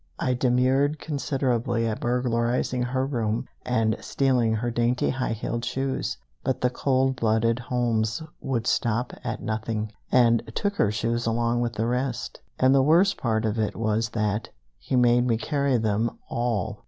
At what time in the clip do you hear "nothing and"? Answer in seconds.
9.43-10.41